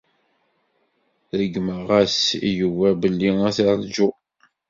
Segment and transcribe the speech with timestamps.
[1.39, 2.17] Ṛeggmeɣ-as
[2.47, 4.13] i Yuba belli ad t-rǧuɣ.